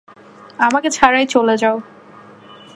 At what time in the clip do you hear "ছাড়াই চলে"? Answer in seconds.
0.89-1.55